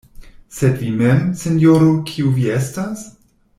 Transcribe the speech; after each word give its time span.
Sed 0.59 0.79
vi 0.83 0.89
mem, 1.01 1.21
sinjoro, 1.43 1.91
kiu 2.09 2.35
vi 2.39 2.51
estas? 2.57 3.07